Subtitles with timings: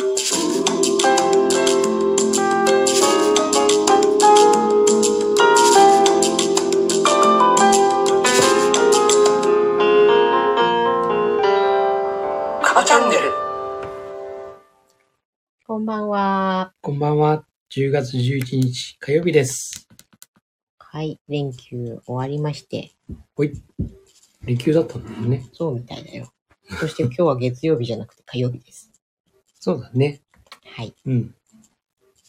[0.00, 0.06] カ
[12.74, 13.30] バチャンネル
[15.66, 16.72] こんばんは。
[16.80, 17.44] こんばんは。
[17.70, 19.86] 10月11日火曜日です。
[20.78, 22.92] はい、連休終わりまして、
[23.36, 23.52] ほい。
[24.44, 25.46] 連休だったんだよね。
[25.52, 26.32] そうみたいだよ。
[26.78, 28.89] そして今日は月曜日じゃなくて火曜日です。
[29.60, 30.22] そうだね。
[30.74, 30.94] はい。
[31.04, 31.34] うん。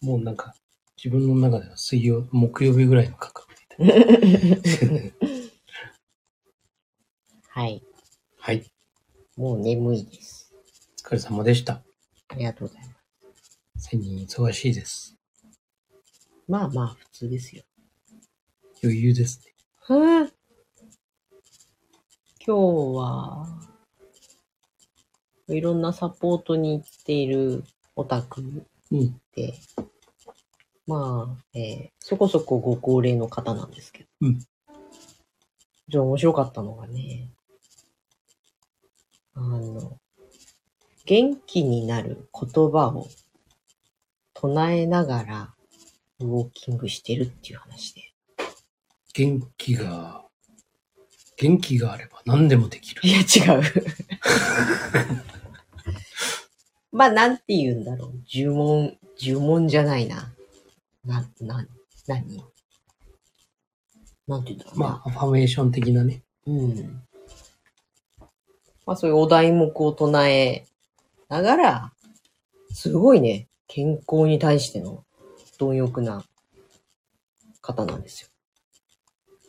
[0.02, 0.54] もうなんか、
[0.98, 3.48] 自分の中では水曜、木曜日ぐらいの感覚
[3.80, 5.14] で。
[7.48, 7.82] はい。
[8.38, 8.70] はい。
[9.38, 10.54] もう眠いです。
[11.06, 11.82] お疲れ様でした。
[12.28, 12.96] ありがとうございま
[13.78, 13.90] す。
[13.90, 15.18] 千人忙しいです。
[16.50, 17.64] まあまあ、普通ですよ。
[18.84, 19.54] 余裕ですね。
[19.80, 20.32] はぁ
[22.46, 23.71] 今日は、
[25.56, 27.64] いろんなサポートに行っている
[27.96, 28.42] オタク
[28.92, 29.22] うん。
[29.36, 29.54] で、
[30.88, 34.10] まあ、えーそこそこご高齢の方なんですけど。
[34.22, 34.40] うん
[35.92, 37.28] じゃあ面白かったのがね、
[39.34, 39.98] あの、
[41.06, 43.10] 元気になる言葉を
[44.34, 45.54] 唱えながら
[46.20, 48.14] ウォーキングしてるっていう話で。
[49.14, 50.24] 元気が、
[51.36, 53.12] 元気があれば何でもできるい。
[53.12, 53.62] や、違う。
[56.92, 58.14] まあ、なんて言うんだろう。
[58.34, 60.34] 呪文、呪文じゃないな。
[61.06, 61.68] な、な、
[62.08, 62.44] 何？
[64.28, 64.86] なんて言うんだろうな。
[64.88, 66.22] まあ、アファメーション的なね。
[66.46, 67.02] うん。
[68.86, 70.66] まあそういうお題目を唱え
[71.30, 71.94] ながら、
[72.74, 75.06] すごいね、健康に対しての
[75.58, 76.26] 貪欲な
[77.62, 78.28] 方なんですよ。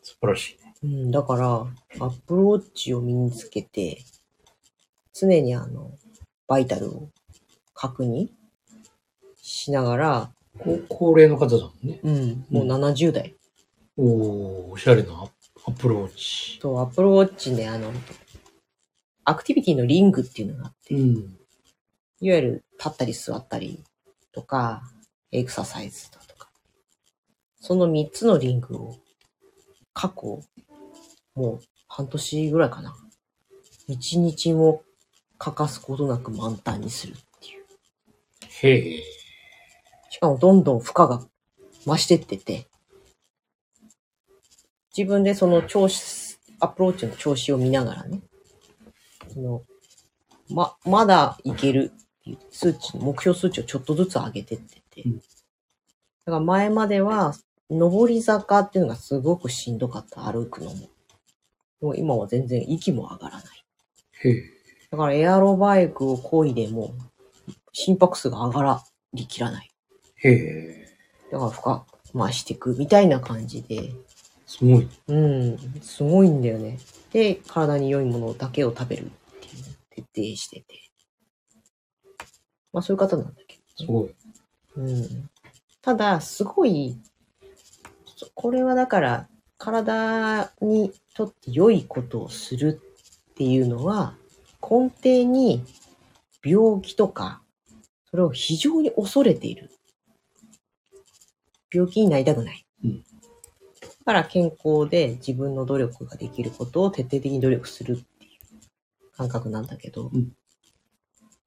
[0.03, 0.75] 素晴らしいね。
[0.85, 1.65] うん、だから、ア
[2.09, 4.05] ップルウォッチを身につけて、
[5.13, 5.93] 常にあの、
[6.47, 7.09] バイタルを
[7.83, 8.29] 確認
[9.37, 10.31] しながら、
[10.61, 11.99] 高高齢の方だもんね。
[12.05, 13.35] うん、もう70代
[13.97, 15.25] おー、おしゃれなア
[15.69, 16.61] ップルウォッチ。
[16.61, 17.91] と、アップルウォッチであの、
[19.25, 21.37] アクティビティのリングっていうのがあって、うん。
[22.21, 23.83] いわゆる立ったり座ったり
[24.31, 24.85] とか、
[25.33, 26.51] エクササイズだとか、
[27.61, 28.97] その3つのリングを
[29.93, 30.41] 過去、
[31.35, 32.95] もう半年ぐらいかな。
[33.89, 34.85] 一日も
[35.39, 37.17] 欠かすことなく満タンにする。
[38.63, 39.03] へえ。
[40.11, 41.23] しかもどんどん負荷が
[41.85, 42.67] 増してってて、
[44.97, 48.21] 自分でその調子、アプローチの調子を見ながらね、
[49.33, 49.63] その
[50.51, 55.23] ま、まだいけるっていう数値、目標数値をちょっとずつ上げてってて、うん
[56.25, 57.35] だから前までは、
[57.69, 60.89] 上り坂っていうのがすごくしんどかった、歩くのも。
[61.81, 63.65] もう今は全然息も上がらない。
[64.23, 64.43] へえ。
[64.93, 66.95] だからエアロバイクを漕いでも、
[67.73, 69.71] 心拍数が上がりきらない。
[70.17, 70.89] へえ。
[71.31, 73.93] だから負荷増していくみたいな感じで、
[74.47, 74.89] すごい。
[75.09, 76.79] うん、すごいんだよね。
[77.11, 79.09] で、体に良いものだけを食べるっ
[79.41, 80.67] ていう徹底してて。
[82.73, 84.15] まあそういう方なんだけすごい。
[84.77, 84.83] ど。
[84.83, 85.31] うん。
[85.81, 86.97] ただ、すごい、
[88.17, 89.29] そこれはだから、
[89.59, 92.81] 体にとって良いことをする
[93.31, 94.15] っていうのは、
[94.61, 95.65] 根底に
[96.45, 97.42] 病気とか、
[98.13, 99.73] それを非常に恐れている。
[101.75, 102.65] 病気になりたくない。
[102.85, 103.05] うん
[104.05, 110.11] だから健康で自分の努力ができることを徹底的に努力するっていう感覚なんだけど、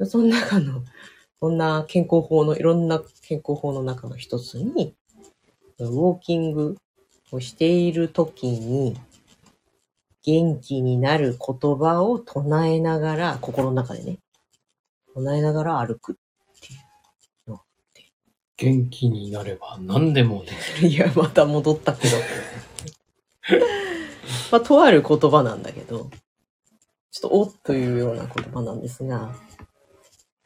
[0.05, 0.83] その中の、
[1.41, 4.95] そんな健康法の、いろんな健康法の中の一つに、
[5.79, 6.77] ウォーキング
[7.31, 8.95] をしている時に、
[10.23, 14.19] 元気になる言葉を唱えながら、心の中でね、
[15.13, 16.17] 唱えながら歩く。
[18.57, 20.87] 元気になれば何でもできる。
[20.87, 22.17] いや、また戻ったけど。
[24.51, 26.09] まあ、とある言葉なんだけど、
[27.11, 29.35] ちょっとおっというような言葉なんですが、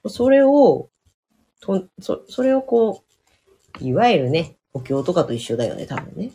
[0.08, 0.90] それを、
[1.62, 3.04] とそそれをこ
[3.80, 6.32] う、いわゆるね、お経とかと一緒だよね、多分ね。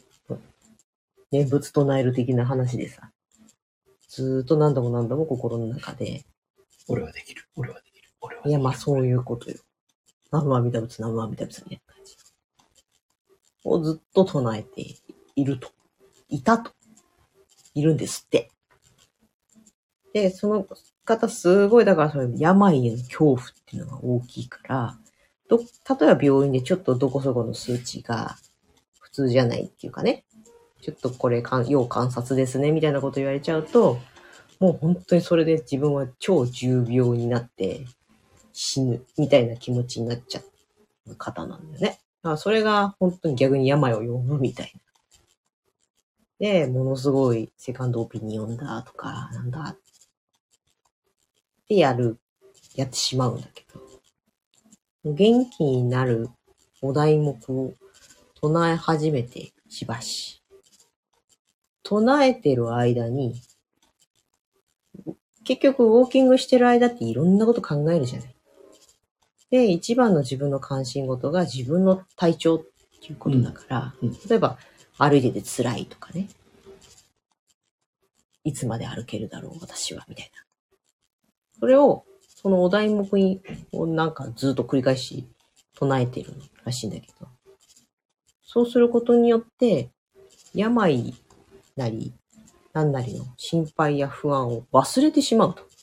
[1.31, 3.11] 念仏唱える的な話でさ、
[4.09, 6.25] ずーっと何度も何度も心の中で、
[6.87, 7.43] 俺はできる。
[7.57, 8.09] 俺はできる。
[8.21, 8.51] 俺はできる。
[8.51, 9.57] いや、まあそういうことよ。
[10.35, 12.17] 南無阿弥陀仏、南無阿弥陀仏みたいな感じ。
[13.65, 14.97] をずっと唱えて
[15.37, 15.71] いると。
[16.29, 16.73] いたと。
[17.75, 18.51] いるんですって。
[20.13, 20.67] で、その
[21.05, 24.99] 方すごい、だからそれ病への恐怖っていうのが大きいから、
[25.49, 25.65] ど、例
[26.11, 28.37] えば病院でちょっとどこそこの数値が
[29.01, 30.25] 普通じゃないっていうかね、
[30.81, 33.99] ちょっとこれかん要観察ですね、みたいなこと言われちゃうと、
[34.61, 37.87] もう本当にそれで自分は超重病になって、
[38.55, 40.43] 死ぬみたいな気持ちになっちゃ
[41.07, 41.89] う方なんだよね。
[41.89, 44.81] だからそれが本当に逆に病を呼ぶみたいな。
[46.39, 49.77] で、ものすごいセカンドオピニオンだとか、なんだっ
[51.69, 52.19] てやる、
[52.77, 53.65] やってしまうんだけ
[55.05, 56.31] ど、元気になる
[56.81, 57.75] お題目を
[58.41, 60.43] 唱え始めてしばし。
[61.83, 63.35] 唱えてる間に、
[65.45, 68.35] 結局ウォーキングしてる間っていろんなこと考えるじゃない。
[69.55, 72.59] で、一番の自分の関心事が自分の体調っ
[73.01, 74.59] ていうことだから、うんうん例えば
[74.99, 76.29] 歩いてて辛いとかね。
[78.43, 80.43] いつまで歩けるだろう、私は、みたいな。
[81.61, 82.05] それを、
[82.43, 85.25] そのお題目に、をなんかずっと繰り返し
[85.77, 86.35] 唱えてる
[86.65, 87.29] らしいんだけど。
[88.43, 89.91] そうすることによって、
[90.53, 91.15] 病
[91.77, 92.13] なり、
[92.73, 95.74] 何なりの心配や不安を忘れてしまうと。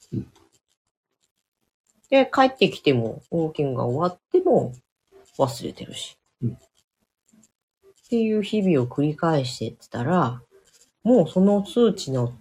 [2.11, 4.73] うんで、帰ってきても、ウォーキングが終わっても
[5.37, 6.17] 忘れてるし。
[6.43, 6.57] うん
[8.11, 10.41] っていう日々を繰り返してたら、
[11.01, 12.33] もうその数値の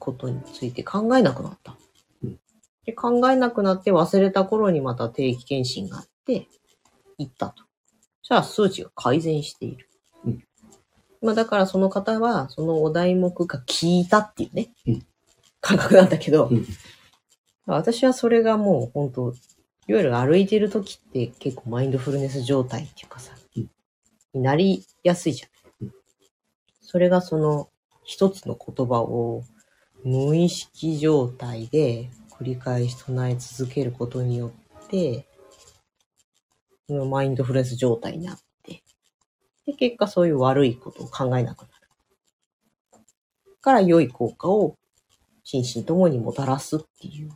[0.00, 1.76] ことについて考えなくなった。
[2.24, 2.40] うん
[2.84, 6.48] で考えなくなって忘れた頃にまた定期検診があって、
[7.18, 7.62] 行ったと。
[8.24, 9.88] じゃあ数値が改善している。
[10.24, 10.44] うん
[11.22, 15.06] まあだからその方は、そのお題目が効いたっていうね、うん
[15.60, 16.66] 感覚なんだけど、うん
[17.66, 19.34] 私はそれがもう本当
[19.88, 23.68] いわゆる歩いてる時って結構マインドフルネス状態っていうかさ、うん。
[24.34, 25.46] になりやすいじゃ
[25.84, 25.92] ん。
[26.80, 27.68] それがその
[28.04, 29.44] 一つの言葉を
[30.04, 34.52] 無意識状態で繰り返し唱え続けることによ
[34.84, 35.26] って、
[36.88, 38.82] そのマインドフルネス状態になって、
[39.66, 41.72] で、結果そういう悪いことを考えなくなる。
[43.60, 44.76] から良い効果を
[45.44, 47.30] 心身ともにもたらすっていう、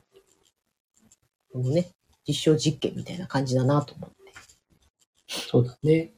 [1.57, 1.89] このね、
[2.29, 4.17] 実証実験みたいな感じだなと思って。
[5.27, 6.13] そうだね。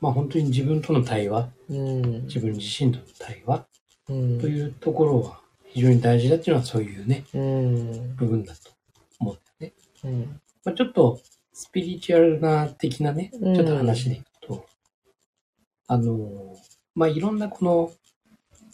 [0.00, 2.24] まあ本当に自分との対話、うん。
[2.24, 3.66] 自分自身との対話
[4.08, 8.16] うんというところは非常に大事だっていうのはそういうね、うん。
[8.16, 8.72] 部分だと
[9.20, 9.74] 思うんだよね。
[10.04, 10.40] うん。
[10.64, 11.20] まあ、ちょっと
[11.52, 14.66] スピリチュアルな的なね、ちうんょっと話でいくと、
[15.86, 16.56] あの、
[16.96, 17.92] まあいろんなこの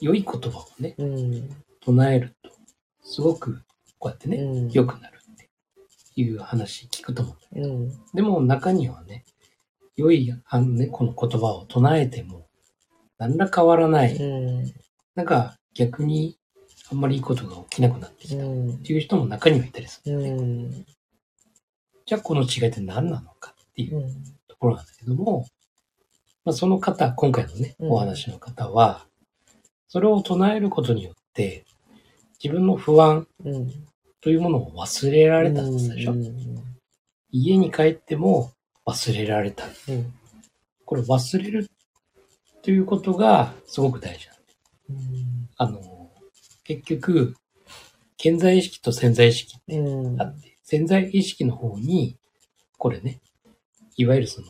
[0.01, 1.51] 良い言葉をね、うん。
[1.83, 2.51] 唱えると、
[3.03, 3.61] すごく
[3.99, 4.71] こうやってね、うん。
[4.71, 5.16] 良くなるって
[6.17, 7.93] いう話聞くと思ううん。
[8.15, 9.25] でも中にはね、
[9.97, 12.47] 良い、あのね、この言葉を唱えても、
[13.19, 14.17] 何ら変わらない。
[14.17, 14.73] うん。
[15.15, 16.39] なんか逆に
[16.91, 18.83] あんまりいいことが起きなくなってきたっうん。
[18.83, 20.31] ていう人も中にはいたりするね。
[20.31, 20.87] うん。
[22.05, 24.25] じゃあこの違いって何なのかっていううん。
[24.49, 25.47] ところなんだけども、
[26.45, 29.07] まあ、その方、今回のね、うんお話の方は、
[29.89, 31.65] それを唱えることによって、
[32.43, 33.86] 自分の不安うん。
[34.27, 36.35] というものを忘れられたんでしょ、うん。
[37.31, 38.51] 家に帰っても
[38.85, 39.67] 忘れられた。
[39.89, 40.13] うん。
[40.85, 41.71] これ忘れる
[42.61, 44.43] ということがすごく大事なんだ
[44.91, 45.49] うん。
[45.59, 46.11] あの、
[46.65, 47.37] 結局、
[48.19, 50.21] 潜在意識と潜在意識ってうん。
[50.21, 52.17] あって、潜在意識の方に、
[52.79, 53.21] これね、
[53.97, 54.49] いわゆるその、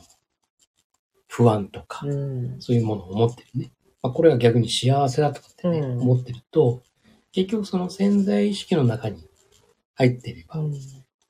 [1.28, 2.56] 不安とか、うん。
[2.60, 3.72] そういうものを持ってるね。
[4.02, 6.82] まあ、これが逆に幸せだとかってね、うん思ってると、
[7.32, 9.28] 結局その潜在意識の中に
[9.96, 10.60] 入っていれば、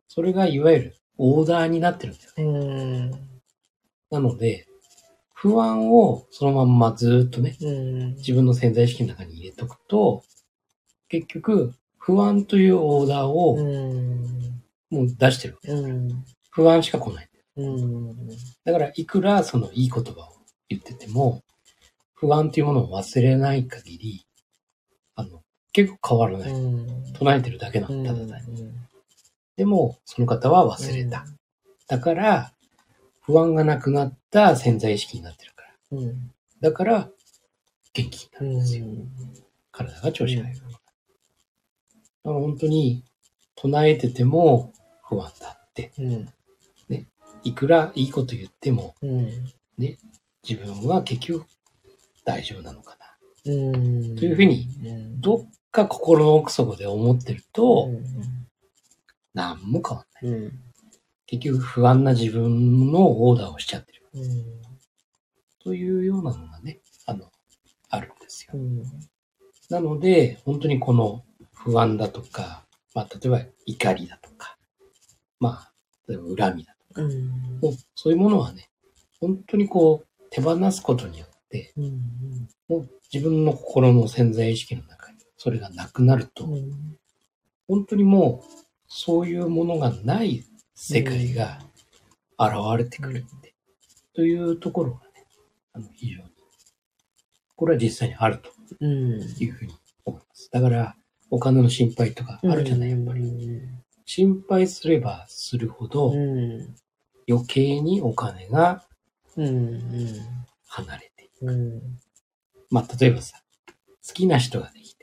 [0.09, 2.45] それがいわゆるオーダーになってるんだよね。
[2.45, 3.11] うん。
[4.11, 4.67] なので、
[5.33, 8.15] 不安をそのまんまずーっとね、うん。
[8.17, 10.23] 自分の潜在意識の中に入れとくと、
[11.09, 14.63] 結局、不安というオーダーうをん。
[14.91, 15.59] もう出してる。
[15.67, 16.25] うん。
[16.51, 17.29] 不安しか来ない。
[17.57, 18.29] うん。
[18.65, 20.37] だから、いくらそのいい言葉を
[20.69, 21.43] 言ってても、
[22.15, 24.27] 不安というものを忘れない限り、
[25.15, 25.43] あの、
[25.73, 26.53] 結構変わらない。
[27.19, 28.71] 唱えてるだけなの、ただ単に。
[29.57, 31.25] でも、その方は忘れた。
[31.89, 32.53] だから、
[33.23, 35.99] 不安がなくなった潜在意識になってるから。
[35.99, 36.31] うん。
[36.61, 37.11] だから、
[37.93, 38.87] 元気になうるんですよ。
[38.87, 39.09] ん。
[39.73, 40.55] 体が調子がいい。
[40.55, 40.69] だか
[42.25, 43.05] ら本当に、
[43.55, 45.93] 唱えてても不安だって。
[45.99, 46.29] うん。
[47.43, 49.31] いくらいいこと言っても、うん。
[50.49, 51.47] 自分は結局
[52.25, 52.97] 大丈夫なのか
[53.47, 53.53] な。
[53.53, 54.17] うん。
[54.17, 54.69] というふうに、
[55.21, 55.47] どっ
[55.77, 57.91] か心の奥底で思ってると、
[59.35, 60.33] 何も変わんない。
[60.33, 60.53] うん。
[61.27, 64.03] 結局不安な自分のオーダーをしちゃってる。
[64.15, 64.45] うん。
[65.63, 67.31] というようなのがね、あの、
[67.91, 68.53] あるんですよ。
[68.55, 68.83] うん。
[69.69, 72.65] なので、本当にこの不安だとか、
[72.95, 74.57] まあ、例えば怒りだとか、
[75.39, 75.73] まあ、
[76.09, 77.29] 例えば恨みだとか、うん。
[77.61, 78.71] もうそういうものはね、
[79.21, 82.49] 本当にこう、手放すことによって、うん。
[82.69, 84.96] もう自分の心の潜在意識の中に
[85.37, 86.99] それがなくなると、うん。
[87.69, 91.61] 本当にもう、そういうものがない世界が
[92.39, 93.55] 現れてくるって、
[94.15, 95.27] というところがね、
[95.73, 96.31] あの、非常に、
[97.57, 99.75] これは実際にあるというふうに
[100.05, 100.49] 思います。
[100.53, 100.97] だから、
[101.31, 103.61] お金の心配とかあるじゃない、やっぱり。
[104.05, 106.13] 心配すればするほど、
[107.29, 108.85] 余計にお金が
[110.67, 111.83] 離れていく。
[112.71, 113.43] まあ、例えばさ、
[114.07, 114.95] 好きな人ができ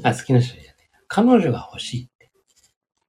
[0.00, 0.74] て、あ、好きな人じゃない。
[1.08, 2.30] 彼女が欲しいって。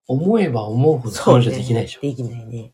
[0.07, 2.01] 思えば思うほど彼女できないでしょ。
[2.01, 2.71] できないね。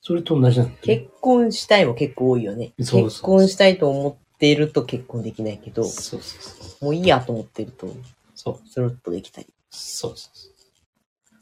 [0.00, 2.74] それと同じなんだ、ね、結婚したいも結構多いよね。
[2.80, 7.88] そうそう結婚したいと思っていると結婚できないけど、そうそうそうもういいやと思ってると、
[8.34, 8.68] そう。
[8.68, 9.46] スロットできたり。
[9.70, 10.54] そうそうそう。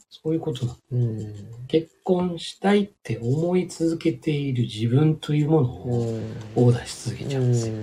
[0.09, 1.35] そういうことなの、うん。
[1.67, 6.19] 結婚したいって思い続けている自分というものを
[6.55, 7.73] オーダーし続けちゃうんですよ。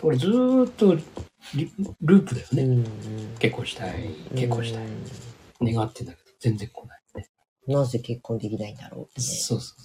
[0.00, 0.96] これずーっと
[1.54, 2.62] ループだよね。
[2.62, 2.84] うん
[3.38, 4.86] 結婚したい、結婚したい。
[5.60, 7.28] 願ってんだけど、全然来ない、ね。
[7.66, 9.26] なぜ結婚できないんだろうって、ね。
[9.26, 9.78] そうそう。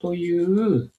[0.00, 0.92] という、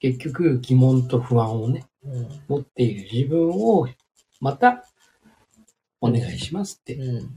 [0.00, 3.88] 結局疑問と不安をね、うん、持っている自分を、
[4.40, 4.84] また、
[6.00, 7.30] お願いしますって、うん、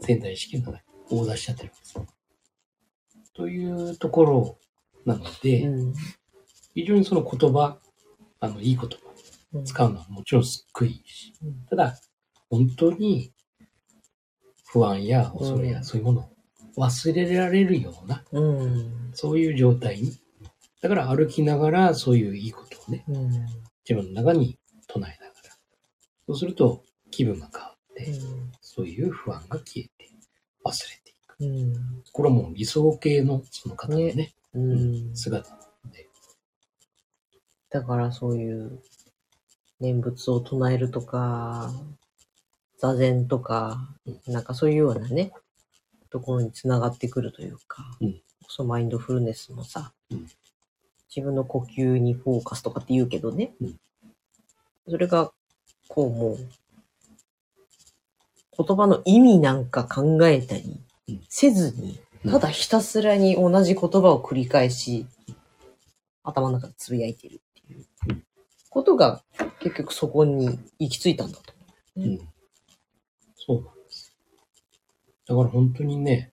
[0.00, 0.74] 潜在意識の
[1.10, 2.06] オーダーしちゃってるんですよ。
[3.34, 4.58] というところ
[5.04, 5.94] なので、うん、
[6.74, 7.78] 非常にその言葉、
[8.38, 9.11] あの、いい言葉
[9.64, 11.32] 使うのはもちろんすっごいいいし、
[11.68, 11.98] ただ、
[12.48, 13.32] 本当に
[14.66, 16.30] 不安や恐れやそういうものを
[16.76, 18.24] 忘れられるような、
[19.14, 20.18] そういう状態に。
[20.80, 23.04] だから歩きながらそういういいことをね、
[23.88, 25.50] 自分の中に唱えながら。
[26.26, 28.12] そうすると気分が変わって、
[28.60, 30.10] そういう不安が消えて
[30.64, 32.12] 忘れていく。
[32.12, 34.34] これはもう理想系のその方のね、ね
[35.14, 36.08] 姿なので。
[37.70, 38.82] だからそういう
[39.82, 41.72] 念仏を唱えるとか、
[42.78, 43.88] 座禅とか、
[44.26, 45.32] なんかそういうようなね、
[46.08, 50.28] ところにつながってくるというか、うん、そマインドフルネスもさ、うん、
[51.14, 53.76] 自分の呼吸にフォーカスとかって言うけどね、うん、
[54.88, 55.32] それが、
[55.88, 56.38] こうもう、
[58.56, 60.80] 言葉の意味なんか考えたり
[61.28, 65.06] せずに、ただひたすらに同じ言葉を繰り返し、
[66.22, 68.22] 頭の中でつぶやいてるっていう
[68.70, 69.22] ことが
[69.62, 71.52] 結局そこに行き着いたんだと
[71.96, 72.18] 思う、ん。
[73.36, 74.16] そうなんです。
[75.26, 76.32] だから本当にね、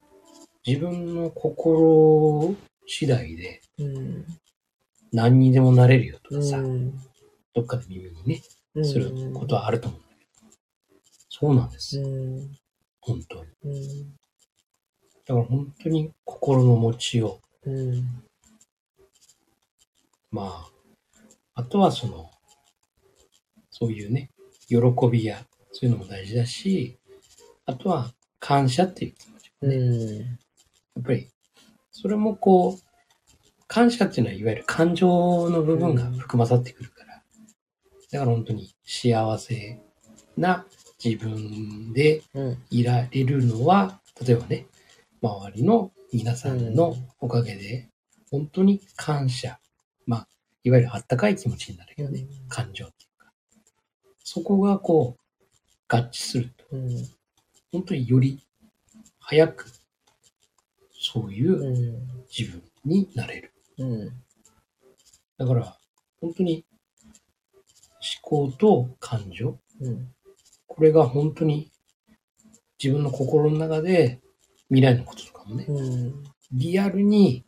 [0.66, 2.56] 自分の心
[2.88, 3.62] 次第で、
[5.12, 7.00] 何にでもなれるよとかさ、うん、
[7.54, 10.30] どっかで耳にね、することはあると思うんだけど、
[11.30, 12.00] そうなんです。
[12.00, 12.58] うん、
[13.02, 14.08] 本当に。
[15.28, 17.72] だから本当に心の持ちよう。
[17.72, 18.24] うん、
[20.32, 20.70] まあ、
[21.54, 22.32] あとはその、
[23.80, 24.30] そういうね、
[24.68, 24.78] 喜
[25.10, 26.98] びや、そういうのも大事だし、
[27.66, 29.76] あとは感謝っていう気持ちもね。
[29.76, 30.26] うん、や
[31.00, 31.28] っぱり、
[31.92, 32.90] それもこう、
[33.68, 37.24] 感謝っていうのは、いわゆる感情の部分が含まさってくるから、
[38.12, 39.80] だから本当に幸せ
[40.36, 40.66] な
[41.04, 42.24] 自分で
[42.72, 44.66] いられるのは、例えばね、
[45.22, 47.90] 周りの皆さんのおかげで、
[48.32, 49.60] 本当に感謝。
[50.06, 50.28] まあ、
[50.64, 52.26] いわゆるあったかい気持ちになるよね。
[52.48, 53.09] 感情って。
[54.32, 55.22] そこがこう、
[55.88, 56.66] 合致すると、
[57.72, 58.40] 本当により
[59.18, 59.66] 早く、
[60.94, 63.54] そういう自分になれる。
[65.40, 65.76] だから、
[66.22, 66.64] 本当に
[68.22, 69.58] 思考と感情、
[70.68, 71.72] これが本当に
[72.78, 74.22] 自分の心の中で
[74.68, 75.66] 未来のこととかもね、
[76.52, 77.46] リアルに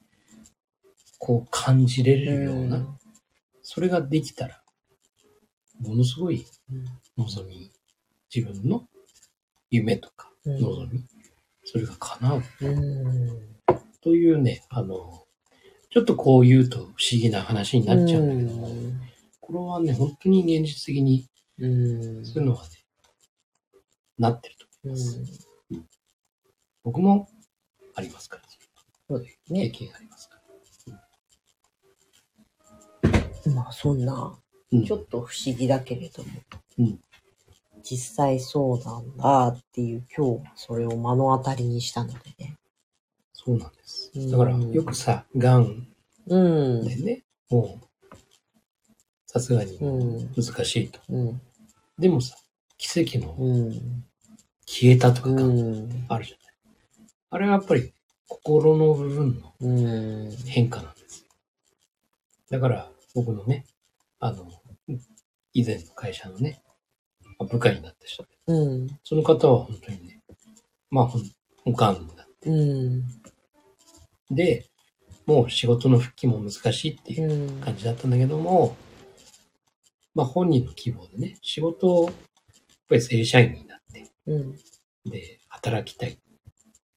[1.20, 2.98] こう感じれるような、
[3.62, 4.61] それができたら、
[5.82, 6.46] ものすごい
[7.18, 7.72] 望み、
[8.34, 8.88] 自分の
[9.70, 11.04] 夢とか望み、
[11.64, 12.44] それが叶う。
[14.02, 15.26] というね、あの、
[15.90, 18.70] ちょっとこう言うと不思議な話になっちゃうんだけども、
[19.40, 21.28] これはね、本当に現実的に、
[21.60, 22.70] そういうのはね、
[24.18, 25.20] なってると思います。
[26.84, 27.30] 僕も
[27.96, 28.44] ありますから、
[29.08, 29.70] そうですね。
[29.70, 30.42] 経験ありますから。
[33.54, 34.38] まあそんな、
[34.72, 36.30] ちょっと不思議だけれども、
[36.80, 37.00] うん、
[37.84, 42.56] 実際そうなんだっていう今日それを目の当たりにしたのでね。
[43.34, 44.12] そうなんです。
[44.32, 45.88] だからよくさ、がん。
[46.28, 46.36] で
[46.96, 48.16] ね、うん、もう、
[49.26, 51.00] さすがに難しいと。
[51.10, 51.42] うん、
[51.98, 52.36] でもさ、
[52.78, 53.36] 奇跡の
[54.66, 56.26] 消えたとかがあるじゃない。
[57.32, 57.94] あれはやっぱり
[58.28, 59.54] 心の部分の
[60.46, 61.22] 変化なんです。
[61.22, 61.28] よ。
[62.50, 63.66] だから、僕のね、
[64.20, 64.61] あの、
[65.54, 66.62] 以前の会社のね、
[67.40, 70.22] 部下になった人で、うん、その方は本当にね、
[70.90, 71.24] まあ、ほん、
[71.66, 73.04] おかんだって、うん、
[74.30, 74.68] で、
[75.26, 78.76] もう仕事の復帰も難しいっていう感じだったんだけども、
[80.14, 82.14] まあ本人の希望でね、仕事をやっ
[82.90, 84.56] ぱり正社員になって、うん、
[85.10, 86.18] で、働きたい。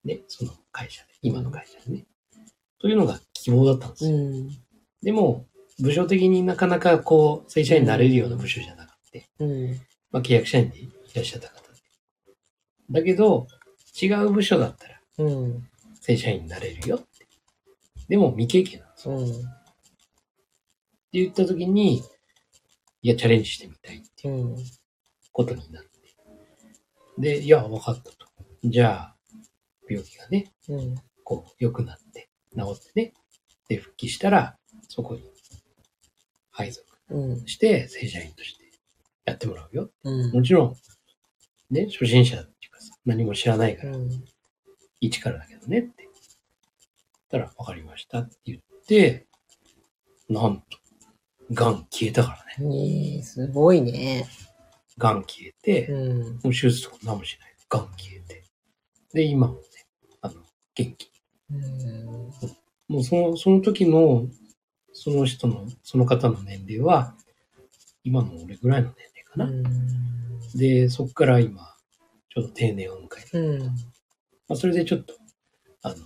[0.05, 2.05] ね、その会社で、今の会社でね。
[2.79, 4.17] というのが希望だったんですよ。
[4.17, 4.49] うん、
[5.03, 5.47] でも、
[5.81, 9.81] 部署的になかなかこう、正社員になれるような部署じゃなくて、うん、
[10.13, 11.81] まあ契約社員でいらっしゃった方で。
[12.91, 13.47] だけど、
[14.01, 15.01] 違う部署だったら、
[16.01, 17.27] 正社員になれるよって。
[18.09, 19.19] でも未経験なんですよ。
[19.19, 22.03] って言った時に、
[23.03, 24.57] いや、チャレンジしてみたいっていう
[25.33, 25.91] ことになって。
[27.19, 28.27] で、いや、分かったと。
[28.65, 29.17] じゃあ、
[29.89, 33.13] 病気がね、うん、こう、良くなって、治ってね、
[33.69, 34.57] で、復帰したら、
[34.89, 35.23] そこに
[36.55, 36.87] 配属
[37.47, 38.65] して、正社員として
[39.25, 39.91] やってもらうよ。
[40.05, 40.77] うん、もちろん、
[41.71, 43.97] ね、初心者っていうかさ、何も知らないから、
[45.01, 46.09] 一からだけどねって。
[47.35, 49.27] たら、わかりましたって言って、
[50.29, 50.79] なんと、
[51.51, 53.17] 癌消えたからね。
[53.17, 54.27] えー、すごいね。
[54.99, 57.55] 癌消えて、うん、もう手術とか何もしない。
[57.69, 58.45] 癌消えて。
[59.13, 59.61] で、今もね、
[60.21, 60.35] あの、
[60.75, 61.11] 元気。
[61.51, 62.31] うん、
[62.89, 64.29] もうその、その時の、
[64.95, 67.15] その人の、その方の年齢は、
[68.05, 69.45] 今の俺ぐらいの年齢かな。
[69.47, 71.75] うん、で、そこから今、
[72.31, 73.69] ちょうど定年を迎えて、うん、ま
[74.51, 75.15] あ、それでちょっと、
[75.83, 75.97] あの、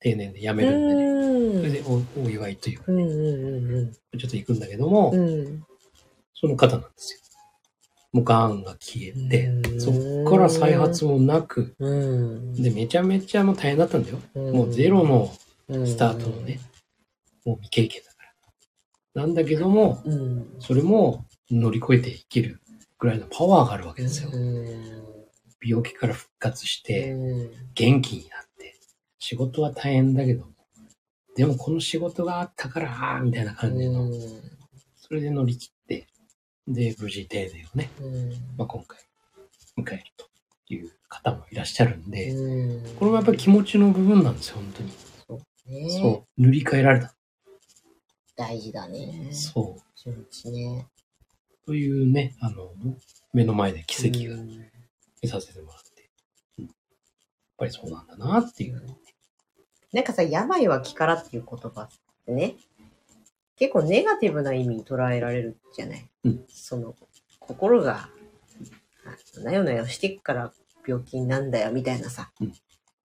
[0.00, 5.12] 定年で辞めるんでね、うん、それでおお祝いというか、ね、うんうんうん、ちょっと行くんだけども、
[6.34, 7.20] その方なんですよ。
[8.12, 11.76] もう癌が消えて、そっから再発もなく、
[12.58, 14.18] で、めちゃめちゃもう大変だったんだよ。
[14.34, 15.32] もうゼロの
[15.68, 16.60] スタートのね、
[17.44, 18.09] もう未経験だ。
[19.14, 20.02] なんだけども、
[20.60, 22.60] それも乗り越えていける
[22.98, 24.30] ぐらいのパワーがあるわけですよ。
[25.62, 27.14] 病気から復活して、
[27.74, 28.74] 元気になって、
[29.18, 30.52] 仕事は大変だけども、
[31.36, 34.08] でもこの仕事があったから、みたいな感じの、
[34.96, 36.06] それで乗り切って、
[36.68, 37.90] で、無事定年をね、
[38.56, 38.98] まあ、今回
[39.76, 40.26] 迎えると
[40.72, 42.32] いう方もいらっしゃるんで、
[42.98, 44.90] これもやっぱり気持ちの部分なんですよ、本当に。
[46.00, 46.42] そう。
[46.42, 47.14] 塗り替えられた。
[48.40, 49.28] 大事だね。
[49.32, 49.82] そう。
[49.94, 50.88] 気持ちね。
[51.66, 52.72] というね、あの、
[53.34, 54.42] 目の前で奇跡が
[55.22, 56.10] 見させてもらって、
[56.58, 56.68] やっ
[57.58, 58.82] ぱりそうなんだなっていう。
[59.92, 61.88] なんかさ、病は気からっていう言葉っ
[62.24, 62.54] てね、
[63.56, 66.10] 結構ネガティブな意味に捉えられるじゃない。
[66.24, 66.96] うん、その、
[67.40, 68.08] 心が、
[69.44, 70.54] なよなよしてっから
[70.86, 72.54] 病気なんだよみたいなさ、うん、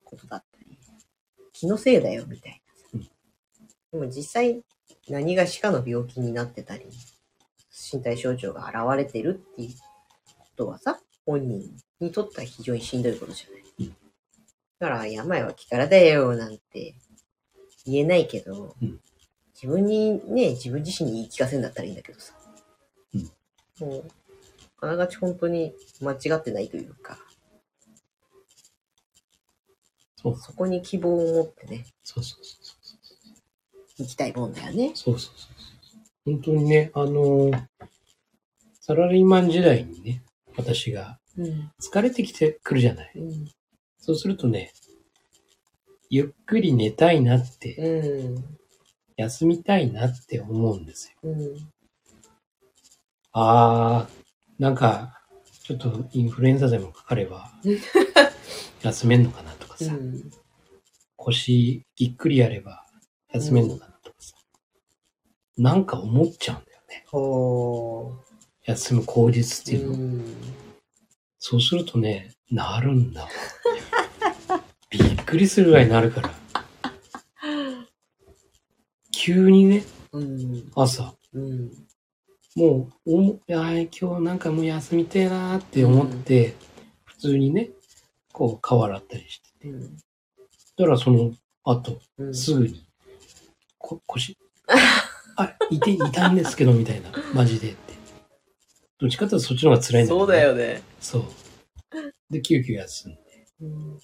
[0.06, 0.80] ことだったり、
[1.52, 2.62] 気のせいだよみたい
[2.94, 3.10] なさ。
[3.92, 4.64] でも実際
[5.10, 6.86] 何がしかの病気になってたり、
[7.94, 9.70] 身体症状が現れてるっていう
[10.38, 11.64] ことはさ、本人
[12.00, 13.92] にとっては非常にしんどいことじゃない。
[14.80, 16.96] だから病は気からだよなんて
[17.86, 19.00] 言えないけど、うん
[19.56, 22.34] 自分にね、自分自身に言い聞かせるんだったらいいんだけどさ。
[23.14, 23.88] うん。
[23.88, 24.12] もう、
[24.82, 27.18] あながち本当に間違ってないというか。
[30.18, 30.38] そう。
[30.38, 31.86] そこに希望を持ってね。
[32.04, 32.65] そうそうそう。
[33.98, 34.92] 行きたいもんだよね。
[34.94, 35.56] そうそうそう。
[36.26, 37.62] 本当にね、あのー、
[38.82, 40.24] サラリーマン時代にね、
[40.58, 41.20] 私が、
[41.82, 43.12] 疲れてきてくるじゃない。
[43.16, 43.48] うん、
[43.98, 44.74] そうするとね、
[46.10, 48.46] ゆっくり寝たいなって、うん、
[49.18, 51.18] 休みたいなって思うんですよ。
[51.24, 51.70] うん、
[53.34, 54.10] ああ、
[54.60, 55.22] なんか、
[55.64, 57.52] ちょっとインフルエンザでもかかれば、
[58.84, 60.32] 休めんのかなとかさ、うん、
[61.16, 62.85] 腰ぎっくりやれば
[63.36, 64.36] 休めんのかなとかさ、
[65.58, 67.06] うん、なんか思っちゃうんだよね。
[68.64, 69.94] 休む口実っていうの。
[69.94, 70.36] うん、
[71.38, 73.28] そうするとね、なるんだ。
[74.90, 76.32] びっくりするぐらいになるから。
[79.12, 81.72] 急にね、うん、朝、うん、
[82.56, 86.56] もう、おいや今日なんかもう休みてえなーって思って、
[87.04, 87.72] 普通にね、
[88.32, 89.70] こう顔洗ったりしてて。
[89.70, 92.00] うん、だからその後、
[92.32, 92.86] すぐに、
[93.86, 94.38] こ腰、
[95.38, 97.94] あ、いて、いたんですけど、みたいな、マジでって。
[99.00, 100.82] どっちかとそっちの方が辛いんだけど、ね、そうだよね。
[101.00, 101.24] そう。
[102.30, 103.22] で、救急休んで。
[103.62, 104.00] うん、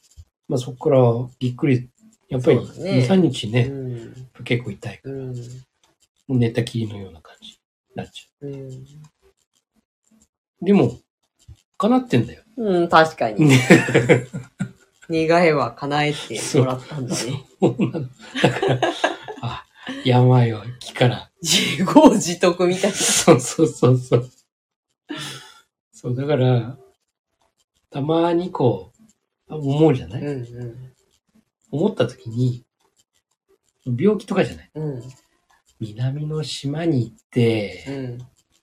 [0.47, 1.01] まあそこから
[1.39, 1.89] びっくり
[2.29, 5.35] やっぱり2、3日ね、うん、結構痛いから、うん、も
[6.29, 7.55] う寝たきりのような感じに
[7.95, 8.49] なっちゃう。
[8.49, 8.85] うん、
[10.61, 10.99] でも、
[11.77, 12.43] 叶ってんだよ。
[12.57, 13.51] うん、確かに。
[15.11, 17.21] 願いは叶えてもらったんだね。
[17.59, 18.09] そうなの。
[18.41, 18.79] だから、あ、
[20.05, 21.31] 病は気から。
[21.41, 22.95] 自業自得みたいな。
[22.97, 24.29] そうそうそうそう。
[25.91, 26.77] そう、だから、
[27.89, 28.91] たまにこ
[29.49, 30.93] う、思うじゃない、うんうん、
[31.71, 32.63] 思った時に、
[33.85, 34.71] 病気とかじゃない？
[34.75, 35.03] うん。
[35.79, 38.17] 南の島に行って、うん。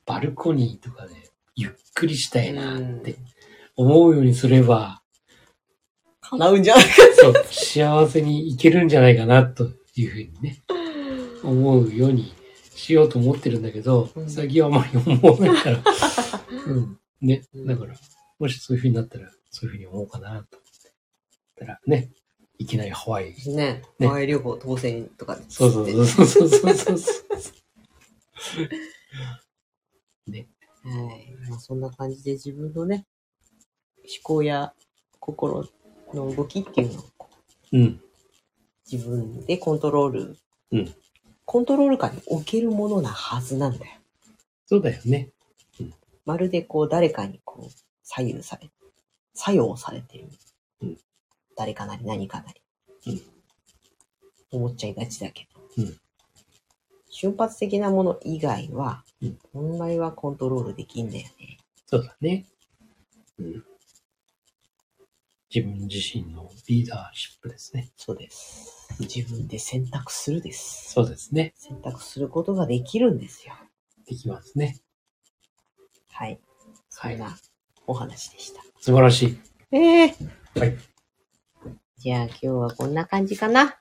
[0.07, 1.15] バルコニーとかで
[1.57, 3.17] ゆっくりしたいなって
[3.77, 5.03] 思うようにすれば、
[6.21, 6.91] 叶うんじゃないか。
[7.17, 10.63] そう、幸せにいけるんじゃないかなというふうにね、
[11.43, 12.33] 思うように
[12.75, 15.83] しようと思ってるんだけど、うん最近はあまり思わないから。
[16.67, 17.01] うん。
[17.21, 17.43] ね。
[17.55, 17.95] うんだから、
[18.39, 20.59] もしそういうふうになったら、そういうふうに思おうかなと。
[21.57, 22.13] だからね、
[22.59, 23.35] いきなりハワイ。
[23.47, 23.83] ね。
[23.99, 27.29] ねハワイ旅行当選とかでそうそうそうそうそうそうそう。
[30.85, 31.37] はい。
[31.49, 33.07] まあそんな感じで自分のね、
[33.99, 34.73] 思考や
[35.19, 35.69] 心
[36.15, 37.05] の動きっていうのを
[37.73, 38.01] うん。
[38.91, 40.37] 自分でコントロール、
[40.73, 40.95] うん
[41.51, 43.93] コントロール下に置けるものなはずなんだよ。
[44.67, 45.31] そうだよね。
[46.27, 48.69] まるでこう誰かにこう左右され、
[49.33, 50.29] 作用されてる。
[50.83, 50.99] うん
[51.57, 52.61] 誰かなり何かなり。
[53.07, 53.23] うん
[54.51, 55.83] 思っちゃいがちだけど。
[55.85, 55.97] うん
[57.09, 61.57] 瞬発的なもの以外は、うん本来はコントロールできんだよね。
[61.87, 62.45] そうだね。
[63.39, 63.65] うん。
[65.49, 67.91] 自分自身のリーダーシップですね。
[67.97, 68.78] そうです。
[69.05, 70.93] 自分で選択するです。
[70.93, 71.53] そうですね。
[71.57, 73.55] 選択することができるんですよ。
[74.07, 74.79] できますね。
[76.11, 76.41] はい。
[76.89, 77.37] そはいんな
[77.87, 78.63] お話でした。
[78.81, 79.39] 素晴らしい。
[79.73, 80.15] ええ
[80.57, 80.77] はい。
[81.99, 83.77] じゃあ今日はこんな感じかな。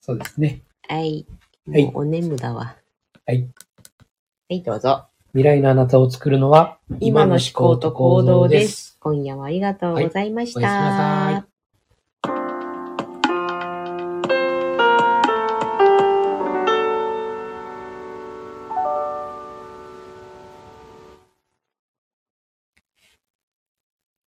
[0.00, 0.62] そうですね。
[0.88, 1.26] はい。
[1.68, 2.76] はいもうお眠だわ。
[3.24, 3.42] はい。
[3.42, 5.06] はい、どうぞ。
[5.32, 8.98] 未来のあなたを作るのは、今の思考と行動です。
[9.00, 10.60] 今夜もありがとうございました。
[10.60, 11.51] はいおやすみなさい